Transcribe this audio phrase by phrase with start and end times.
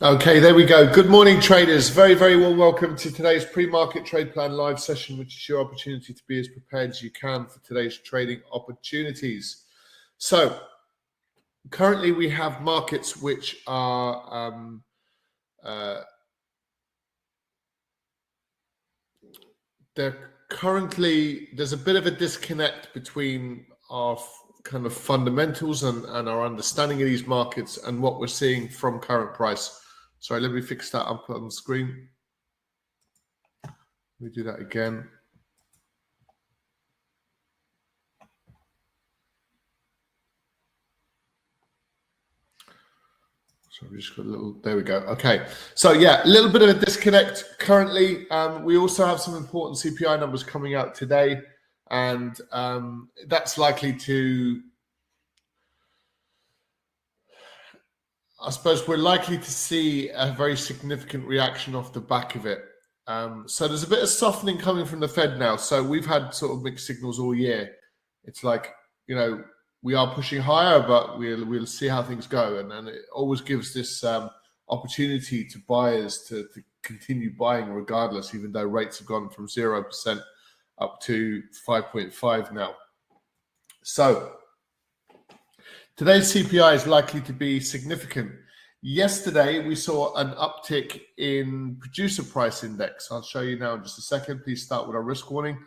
[0.00, 0.86] Okay, there we go.
[0.86, 1.88] Good morning, traders.
[1.88, 6.14] Very, very warm welcome to today's pre-market trade plan live session, which is your opportunity
[6.14, 9.64] to be as prepared as you can for today's trading opportunities.
[10.18, 10.60] So,
[11.70, 14.84] currently we have markets which are um,
[15.64, 16.02] uh,
[19.96, 24.16] they're currently there's a bit of a disconnect between our
[24.62, 29.00] kind of fundamentals and, and our understanding of these markets and what we're seeing from
[29.00, 29.80] current price.
[30.20, 32.08] Sorry, let me fix that up on the screen.
[33.64, 33.72] Let
[34.20, 35.08] me do that again.
[43.78, 44.56] So we just got a little.
[44.64, 44.96] There we go.
[45.06, 45.46] Okay.
[45.76, 48.28] So yeah, a little bit of a disconnect currently.
[48.30, 51.40] Um, we also have some important CPI numbers coming out today,
[51.90, 54.60] and um, that's likely to
[58.48, 62.64] I suppose we're likely to see a very significant reaction off the back of it.
[63.06, 65.56] Um, so there's a bit of softening coming from the Fed now.
[65.56, 67.72] So we've had sort of mixed signals all year.
[68.24, 68.72] It's like
[69.06, 69.44] you know
[69.82, 73.42] we are pushing higher, but we'll we'll see how things go, and then it always
[73.42, 74.30] gives this um,
[74.70, 79.82] opportunity to buyers to, to continue buying regardless, even though rates have gone from zero
[79.82, 80.22] percent
[80.78, 82.72] up to five point five now.
[83.84, 84.37] So
[85.98, 88.30] Today's CPI is likely to be significant.
[88.82, 93.08] Yesterday, we saw an uptick in producer price index.
[93.10, 94.44] I'll show you now in just a second.
[94.44, 95.58] Please start with our risk warning.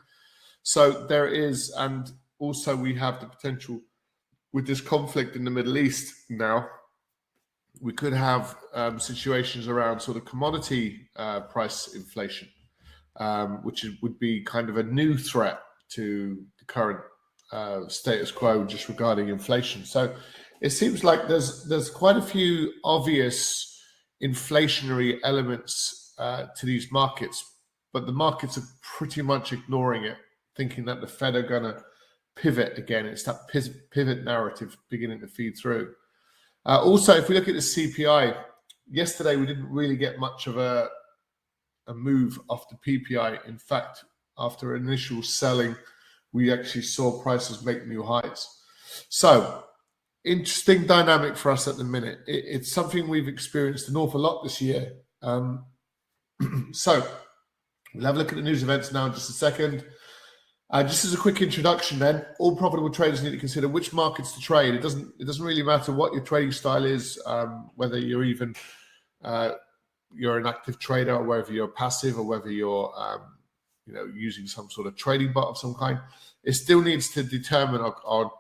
[0.64, 2.10] So there is, and
[2.40, 3.82] also we have the potential
[4.54, 6.66] with this conflict in the Middle East now.
[7.82, 12.48] We could have um, situations around sort of commodity uh, price inflation,
[13.18, 15.60] um, which would be kind of a new threat
[15.90, 17.02] to the current
[17.52, 19.86] uh, status quo just regarding inflation.
[19.86, 20.16] So
[20.62, 23.68] it seems like there's there's quite a few obvious
[24.24, 27.44] inflationary elements uh, to these markets,
[27.94, 30.18] but the markets are pretty much ignoring it,
[30.56, 31.84] thinking that the Fed are going to
[32.36, 33.06] pivot again.
[33.06, 35.94] It's that pivot narrative beginning to feed through.
[36.66, 38.38] Uh, also, if we look at the CPI,
[38.90, 40.90] yesterday we didn't really get much of a
[41.88, 43.48] a move off the PPI.
[43.48, 44.06] In fact,
[44.38, 45.76] after initial selling
[46.34, 48.48] we actually saw prices make new highs.
[49.10, 49.64] So,
[50.24, 52.20] interesting dynamic for us at the minute.
[52.28, 54.94] It, it's something we've experienced an awful lot this year.
[55.22, 55.66] Um,
[56.72, 57.06] so,
[57.94, 59.86] we'll have a look at the news events now in just a second.
[60.70, 64.32] Uh, just as a quick introduction, then, all profitable traders need to consider which markets
[64.32, 64.74] to trade.
[64.74, 65.14] It doesn't.
[65.20, 68.56] It doesn't really matter what your trading style is, um, whether you're even
[69.22, 69.52] uh,
[70.14, 73.22] you're an active trader, or whether you're passive, or whether you're um,
[73.92, 76.00] you know, using some sort of trading bot of some kind.
[76.44, 78.32] It still needs to determine or, or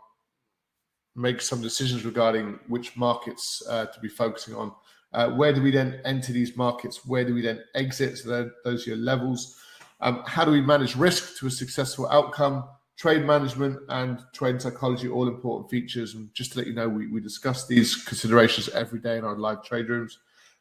[1.15, 4.71] make some decisions regarding which markets uh, to be focusing on.
[5.13, 7.05] Uh, where do we then enter these markets?
[7.05, 8.17] Where do we then exit?
[8.17, 9.59] So those are your levels.
[9.99, 12.63] Um, how do we manage risk to a successful outcome?
[12.97, 16.15] Trade management and trade psychology, all important features.
[16.15, 19.35] And just to let you know, we, we discuss these considerations every day in our
[19.35, 20.19] live trade rooms.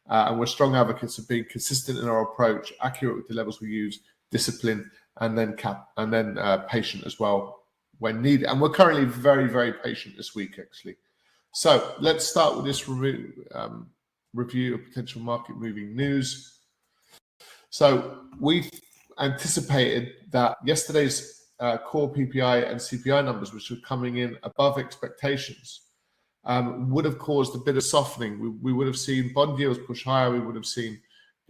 [0.09, 3.61] Uh, and we're strong advocates of being consistent in our approach, accurate with the levels
[3.61, 4.91] we use, discipline,
[5.21, 7.61] and then cap and then uh, patient as well
[7.99, 8.47] when needed.
[8.47, 10.97] And we're currently very, very patient this week, actually.
[11.53, 13.91] So let's start with this review, um,
[14.35, 16.61] review of potential market moving news.
[17.69, 18.71] So we
[19.19, 25.83] anticipated that yesterday's uh, core PPI and CPI numbers, which were coming in above expectations,
[26.45, 28.41] um, would have caused a bit of softening.
[28.41, 30.31] We, we would have seen bond yields push higher.
[30.31, 31.01] We would have seen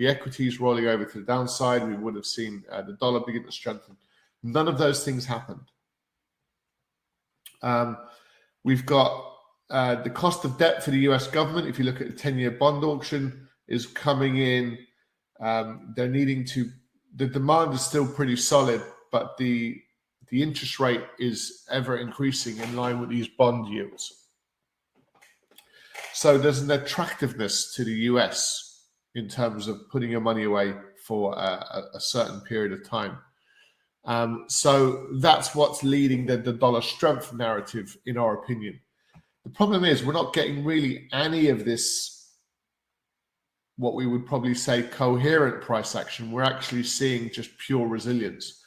[0.00, 1.86] the equities rolling over to the downside.
[1.86, 3.98] We would have seen uh, the dollar begin to strengthen.
[4.42, 5.60] None of those things happened.
[7.60, 7.98] Um,
[8.64, 9.30] we've got
[9.68, 11.68] uh, the cost of debt for the US government.
[11.68, 14.78] If you look at the 10 year bond auction, is coming in.
[15.38, 16.70] Um, they're needing to,
[17.16, 18.82] the demand is still pretty solid,
[19.12, 19.80] but the
[20.30, 24.28] the interest rate is ever increasing in line with these bond yields.
[26.12, 28.69] So there's an attractiveness to the US
[29.14, 30.74] in terms of putting your money away
[31.04, 33.18] for a, a certain period of time.
[34.04, 38.80] Um, so that's what's leading the, the dollar strength narrative, in our opinion.
[39.44, 42.34] The problem is we're not getting really any of this,
[43.76, 46.30] what we would probably say coherent price action.
[46.30, 48.62] We're actually seeing just pure resilience.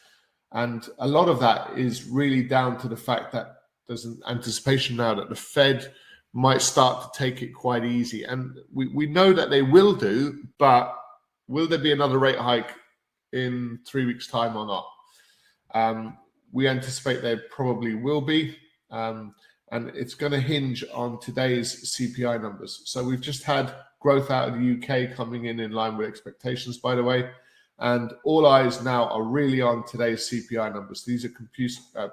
[0.52, 3.56] And a lot of that is really down to the fact that
[3.88, 5.92] there's an anticipation now that the Fed
[6.34, 8.24] might start to take it quite easy.
[8.24, 10.96] And we, we know that they will do, but
[11.48, 12.72] will there be another rate hike
[13.32, 14.88] in three weeks' time or not?
[15.76, 16.18] Um,
[16.52, 18.58] we anticipate there probably will be.
[18.90, 19.36] Um,
[19.72, 22.82] and it's going to hinge on today's CPI numbers.
[22.86, 26.78] So we've just had growth out of the UK coming in in line with expectations,
[26.78, 27.30] by the way.
[27.80, 31.04] And all eyes now are really on today's CPI numbers.
[31.04, 32.10] These are compute, uh,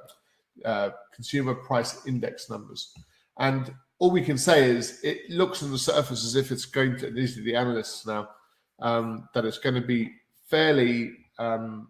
[0.65, 2.95] uh, consumer price index numbers.
[3.39, 6.97] And all we can say is it looks on the surface as if it's going
[6.97, 8.29] to, these are the analysts now,
[8.81, 10.11] um, that it's going to be
[10.49, 11.89] fairly um,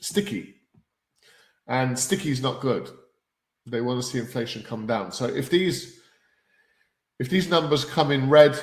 [0.00, 0.54] sticky.
[1.66, 2.90] And sticky is not good.
[3.66, 5.12] They want to see inflation come down.
[5.12, 6.00] So if these
[7.18, 8.58] if these numbers come in red,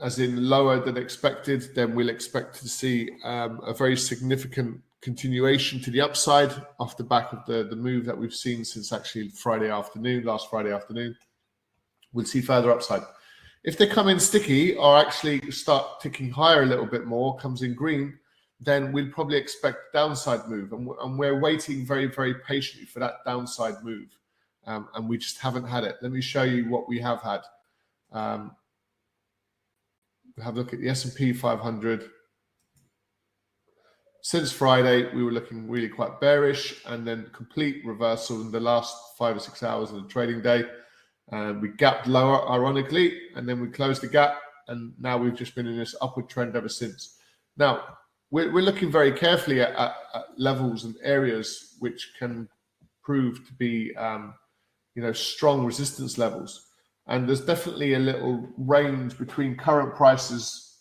[0.00, 5.80] as in lower than expected, then we'll expect to see um, a very significant continuation
[5.82, 9.28] to the upside off the back of the, the move that we've seen since actually
[9.28, 11.14] Friday afternoon, last Friday afternoon.
[12.12, 13.02] We'll see further upside.
[13.62, 17.62] If they come in sticky or actually start ticking higher a little bit more, comes
[17.62, 18.18] in green,
[18.58, 20.72] then we'll probably expect downside move.
[20.72, 24.16] And, and we're waiting very, very patiently for that downside move
[24.66, 25.96] um, and we just haven't had it.
[26.02, 27.40] Let me show you what we have had.
[28.12, 28.52] Um,
[30.42, 32.08] have a look at the S&P 500.
[34.22, 38.94] Since Friday, we were looking really quite bearish, and then complete reversal in the last
[39.18, 40.64] five or six hours of the trading day.
[41.30, 45.54] And we gapped lower, ironically, and then we closed the gap, and now we've just
[45.54, 47.18] been in this upward trend ever since.
[47.56, 47.84] Now,
[48.30, 52.48] we're, we're looking very carefully at, at, at levels and areas which can
[53.02, 54.34] prove to be um,
[54.94, 56.66] you know, strong resistance levels.
[57.06, 60.78] And there's definitely a little range between current prices,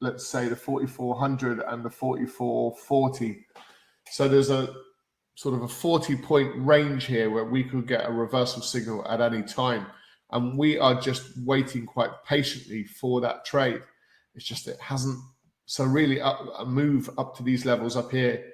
[0.00, 3.46] let's say the 4400 and the 4440.
[4.10, 4.68] So there's a
[5.36, 9.20] sort of a 40 point range here where we could get a reversal signal at
[9.20, 9.86] any time.
[10.32, 13.82] And we are just waiting quite patiently for that trade.
[14.34, 15.18] It's just it hasn't.
[15.66, 18.44] So really, a move up to these levels up here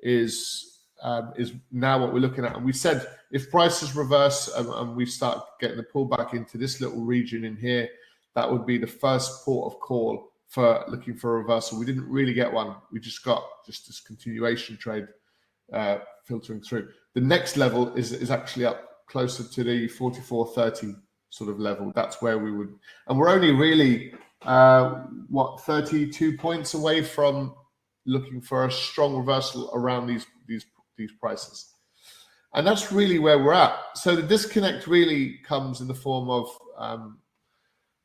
[0.00, 2.56] is um, is now what we're looking at.
[2.56, 6.80] And we said if prices reverse and, and, we start getting the pullback into this
[6.80, 7.88] little region in here,
[8.34, 11.78] that would be the first port of call for looking for a reversal.
[11.78, 12.76] We didn't really get one.
[12.92, 15.06] We just got just this continuation trade
[15.72, 16.88] uh, filtering through.
[17.14, 20.94] The next level is is actually up closer to the 44.30
[21.30, 21.92] sort of level.
[21.94, 22.74] That's where we would,
[23.08, 27.54] and we're only really uh, what 32 points away from
[28.06, 31.74] looking for a strong reversal around these these these prices.
[32.54, 33.78] And that's really where we're at.
[33.94, 37.18] So the disconnect really comes in the form of um,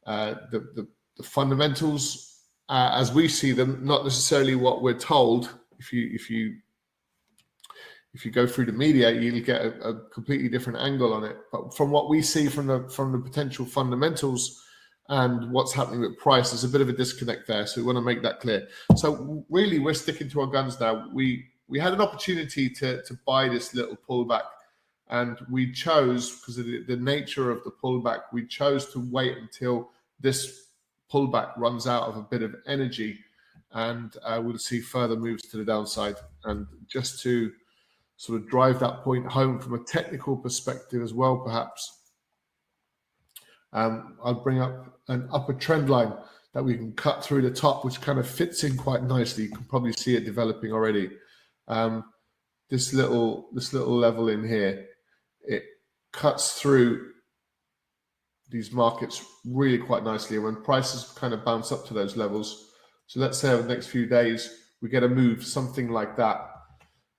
[0.05, 5.49] uh, the, the, the, fundamentals uh, as we see them, not necessarily what we're told.
[5.79, 6.57] If you if you
[8.15, 11.35] if you go through the media, you'll get a, a, completely different angle on it.
[11.51, 14.63] But from what we see from the from the potential fundamentals
[15.09, 17.67] and what's happening with price, there's a bit of a disconnect there.
[17.67, 18.69] So we want to make that clear.
[18.95, 21.09] So really, we're sticking to our guns now.
[21.13, 24.45] We we had an opportunity to to buy this little pullback,
[25.09, 29.37] and we chose because of the, the nature of the pullback, we chose to wait
[29.37, 29.89] until
[30.21, 30.69] this
[31.11, 33.19] pullback runs out of a bit of energy,
[33.73, 36.15] and uh, we'll see further moves to the downside.
[36.45, 37.51] And just to
[38.17, 41.99] sort of drive that point home from a technical perspective as well, perhaps.
[43.73, 46.13] Um, I'll bring up an upper trend line
[46.53, 49.43] that we can cut through the top, which kind of fits in quite nicely.
[49.43, 51.11] You can probably see it developing already.
[51.67, 52.05] Um,
[52.69, 54.87] this little this little level in here,
[55.41, 55.63] it
[56.13, 57.11] cuts through
[58.49, 60.39] these markets really quite nicely.
[60.39, 62.71] When prices kind of bounce up to those levels,
[63.07, 66.54] so let's say over the next few days we get a move, something like that.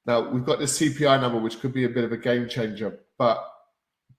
[0.07, 3.01] Now we've got this CPI number, which could be a bit of a game changer,
[3.19, 3.45] but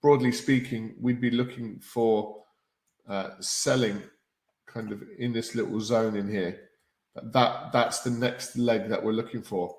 [0.01, 2.43] broadly speaking, we'd be looking for
[3.07, 4.01] uh, selling
[4.67, 6.59] kind of in this little zone in here.
[7.15, 9.75] That that's the next leg that we're looking for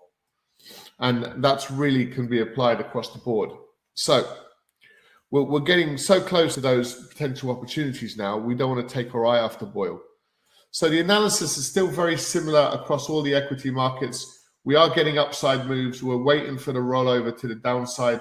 [1.00, 3.50] and that's really can be applied across the board.
[3.94, 4.28] So
[5.30, 8.36] we're, we're getting so close to those potential opportunities now.
[8.36, 10.00] We don't want to take our eye off the boil.
[10.70, 14.37] So the analysis is still very similar across all the equity markets.
[14.68, 16.02] We are getting upside moves.
[16.02, 18.20] We're waiting for the rollover to the downside.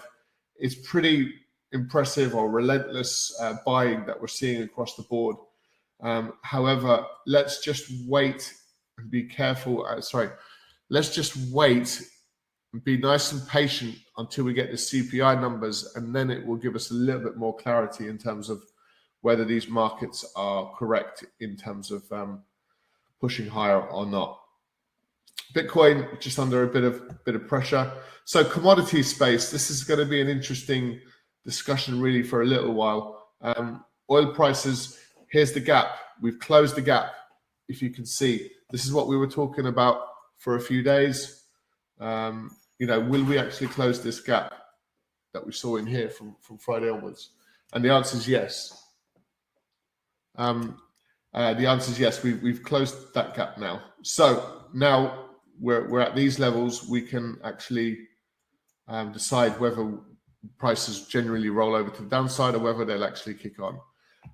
[0.55, 1.33] It's pretty
[1.73, 5.35] impressive or relentless uh, buying that we're seeing across the board.
[6.01, 8.53] Um, however, let's just wait
[8.97, 9.85] and be careful.
[9.85, 10.29] Uh, sorry,
[10.89, 12.01] let's just wait
[12.71, 16.55] and be nice and patient until we get the CPI numbers, and then it will
[16.55, 18.63] give us a little bit more clarity in terms of
[19.19, 22.41] whether these markets are correct in terms of um,
[23.19, 24.39] pushing higher or not.
[25.53, 27.91] Bitcoin just under a bit of bit of pressure.
[28.25, 29.51] So commodity space.
[29.51, 30.99] This is going to be an interesting
[31.45, 33.29] discussion really for a little while.
[33.41, 34.99] Um, oil prices.
[35.29, 35.87] Here's the gap.
[36.21, 37.13] We've closed the gap.
[37.69, 40.01] If you can see, this is what we were talking about
[40.37, 41.43] for a few days.
[41.99, 44.53] Um, you know, will we actually close this gap
[45.33, 47.31] that we saw in here from from Friday onwards?
[47.73, 48.83] And the answer is yes.
[50.35, 50.81] Um,
[51.33, 52.23] uh, the answer is yes.
[52.23, 53.81] We've we've closed that gap now.
[54.03, 55.26] So now
[55.59, 56.87] we're we're at these levels.
[56.87, 57.99] We can actually
[58.87, 59.97] um, decide whether
[60.57, 63.79] prices generally roll over to the downside or whether they'll actually kick on.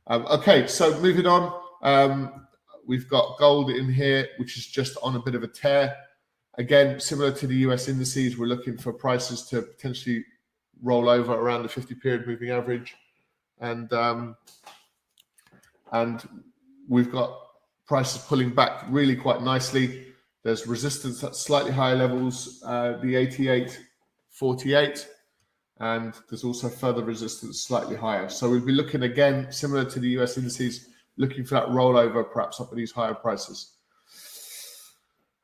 [0.08, 1.62] Um, okay, so moving on.
[1.82, 2.48] Um,
[2.86, 5.96] we've got gold in here, which is just on a bit of a tear.
[6.58, 10.24] Again, similar to the US indices, we're looking for prices to potentially
[10.82, 12.96] roll over around the 50 period moving average.
[13.60, 14.36] And um,
[15.92, 16.28] and
[16.90, 17.40] we've got
[17.88, 20.13] prices pulling back really quite nicely.
[20.44, 23.80] There's resistance at slightly higher levels, uh, the 88,
[24.30, 25.08] 48,
[25.80, 28.30] and there's also further resistance slightly higher.
[28.30, 32.60] So we'll be looking again, similar to the US indices, looking for that rollover perhaps
[32.60, 33.74] up at these higher prices.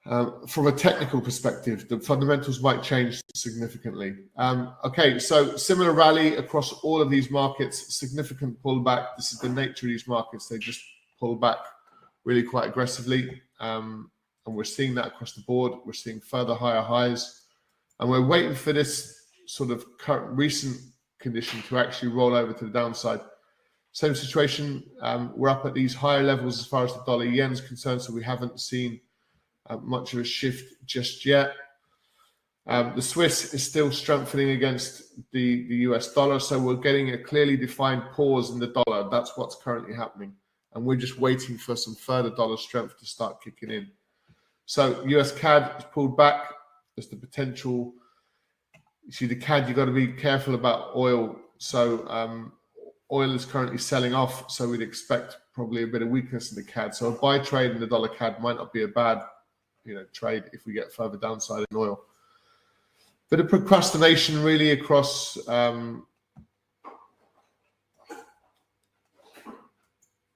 [0.05, 4.15] Um, from a technical perspective, the fundamentals might change significantly.
[4.37, 9.09] Um, okay, so similar rally across all of these markets, significant pullback.
[9.17, 10.81] This is the nature of these markets; they just
[11.19, 11.59] pull back
[12.23, 14.09] really quite aggressively, um,
[14.49, 15.73] and we're seeing that across the board.
[15.85, 17.43] We're seeing further higher highs,
[17.99, 20.81] and we're waiting for this sort of current recent
[21.19, 23.21] condition to actually roll over to the downside.
[23.91, 24.83] Same situation.
[25.01, 28.01] Um, we're up at these higher levels as far as the dollar yen is concerned,
[28.01, 28.99] so we haven't seen
[29.69, 31.53] uh, much of a shift just yet.
[32.65, 37.17] Um, the Swiss is still strengthening against the, the US dollar, so we're getting a
[37.17, 39.09] clearly defined pause in the dollar.
[39.09, 40.33] That's what's currently happening.
[40.73, 43.91] And we're just waiting for some further dollar strength to start kicking in.
[44.69, 46.53] So US CAD has pulled back.
[46.95, 47.91] There's the potential.
[49.03, 51.37] You see, the CAD, you've got to be careful about oil.
[51.57, 52.53] So um,
[53.11, 54.51] oil is currently selling off.
[54.51, 56.93] So we'd expect probably a bit of weakness in the CAD.
[56.93, 59.23] So a buy trade in the dollar CAD might not be a bad
[59.85, 61.99] you know trade if we get further downside in oil.
[63.31, 66.05] Bit of procrastination really across um,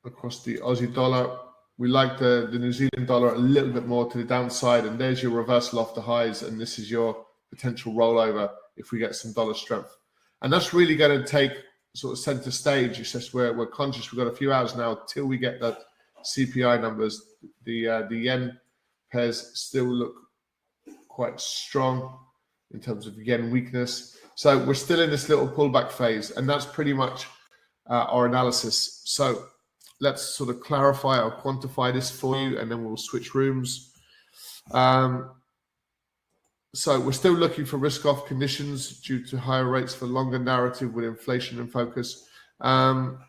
[0.04, 1.38] across the Aussie dollar.
[1.78, 5.00] We like the, the New Zealand dollar a little bit more to the downside, and
[5.00, 9.16] there's your reversal off the highs, and this is your potential rollover if we get
[9.16, 9.96] some dollar strength.
[10.42, 11.54] And that's really going to take
[11.96, 13.00] sort of center stage.
[13.00, 14.12] It's just we're, we're conscious.
[14.12, 15.80] We've got a few hours now till we get that
[16.24, 17.22] CPI numbers.
[17.66, 18.60] The uh, the yen
[19.12, 20.16] pairs still look
[21.08, 22.18] quite strong
[22.72, 24.18] in terms of yen weakness.
[24.36, 27.28] So we're still in this little pullback phase, and that's pretty much
[27.90, 29.02] uh, our analysis.
[29.06, 29.46] So
[30.00, 33.94] let's sort of clarify or quantify this for you, and then we'll switch rooms.
[34.72, 35.32] Um,
[36.76, 41.06] so we're still looking for risk-off conditions due to higher rates for longer narrative with
[41.06, 42.28] inflation in focus.
[42.62, 43.20] Um,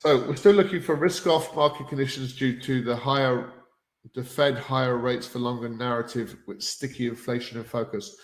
[0.00, 3.52] So we're still looking for risk-off market conditions due to the higher,
[4.14, 8.16] the Fed higher rates for longer narrative with sticky inflation in focus.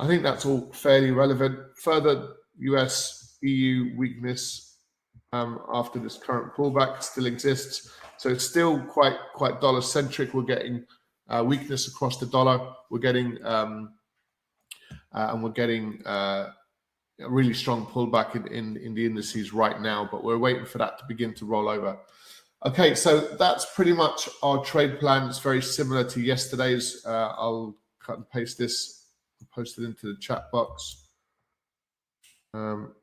[0.00, 1.58] I think that's all fairly relevant.
[1.82, 4.78] Further US EU weakness
[5.34, 7.92] um, after this current pullback still exists.
[8.16, 10.32] So it's still quite quite dollar centric.
[10.32, 10.84] We're getting
[11.28, 12.72] uh, weakness across the dollar.
[12.90, 13.92] We're getting um,
[15.14, 16.52] uh, and we're getting uh,
[17.20, 20.78] a really strong pullback in, in, in the indices right now, but we're waiting for
[20.78, 21.98] that to begin to roll over.
[22.66, 25.28] Okay, so that's pretty much our trade plan.
[25.28, 27.04] It's very similar to yesterday's.
[27.06, 29.06] Uh, I'll cut and paste this,
[29.54, 31.06] post it into the chat box.
[32.54, 32.94] Um,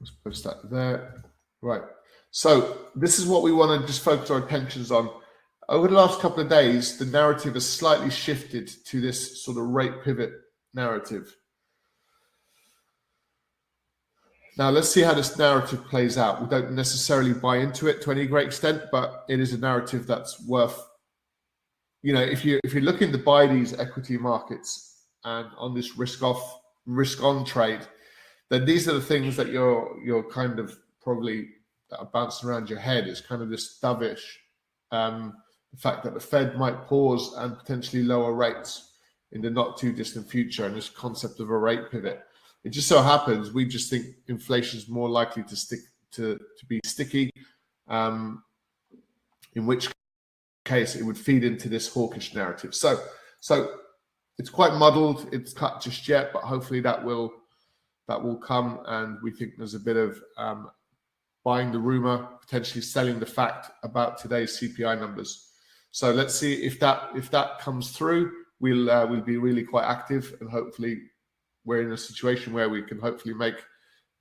[0.00, 1.24] let's post that there.
[1.62, 1.82] Right.
[2.30, 5.10] So this is what we want to just focus our attentions on.
[5.68, 9.64] Over the last couple of days, the narrative has slightly shifted to this sort of
[9.64, 10.32] rate pivot
[10.74, 11.34] narrative.
[14.58, 16.40] Now, let's see how this narrative plays out.
[16.40, 20.06] We don't necessarily buy into it to any great extent, but it is a narrative
[20.06, 20.82] that's worth,
[22.02, 25.98] you know, if you if you're looking to buy these equity markets and on this
[25.98, 27.80] risk off, risk on trade,
[28.48, 31.48] then these are the things that you're you're kind of probably
[32.12, 33.06] bouncing around your head.
[33.06, 34.24] It's kind of this dovish.
[34.90, 35.34] Um,
[35.72, 38.92] the fact that the Fed might pause and potentially lower rates
[39.32, 42.22] in the not too distant future, and this concept of a rate pivot.
[42.64, 45.80] It just so happens we just think inflation is more likely to stick
[46.12, 47.30] to, to be sticky,
[47.88, 48.42] um,
[49.54, 49.88] in which
[50.64, 52.74] case it would feed into this hawkish narrative.
[52.74, 52.98] So,
[53.40, 53.70] so
[54.38, 55.28] it's quite muddled.
[55.32, 57.32] It's cut just yet, but hopefully that will
[58.08, 58.80] that will come.
[58.86, 60.70] And we think there's a bit of um,
[61.44, 65.50] buying the rumor, potentially selling the fact about today's CPI numbers.
[65.90, 68.32] So let's see if that if that comes through.
[68.60, 70.98] We'll uh, we'll be really quite active, and hopefully
[71.66, 73.56] we're in a situation where we can hopefully make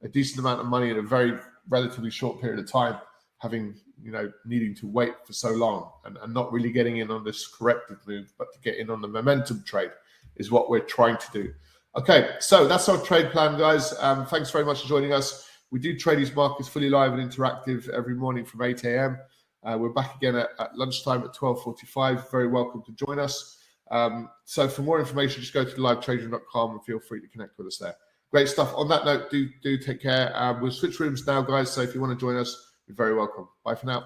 [0.03, 2.97] a decent amount of money in a very relatively short period of time,
[3.37, 7.09] having you know needing to wait for so long and, and not really getting in
[7.09, 9.91] on this corrective move, but to get in on the momentum trade
[10.35, 11.53] is what we're trying to do.
[11.95, 13.93] Okay, so that's our trade plan, guys.
[13.99, 15.47] Um, thanks very much for joining us.
[15.71, 19.17] We do trade these markets fully live and interactive every morning from 8 a.m.
[19.63, 22.29] Uh, we're back again at, at, lunchtime at 12.45.
[22.29, 23.57] Very welcome to join us.
[23.91, 27.67] Um, so for more information, just go to livetrading.com and feel free to connect with
[27.67, 27.95] us there.
[28.31, 28.73] Great stuff.
[28.75, 30.31] On that note, do do take care.
[30.35, 31.71] Um, we'll switch rooms now, guys.
[31.71, 33.47] So if you want to join us, you're very welcome.
[33.63, 34.05] Bye for now.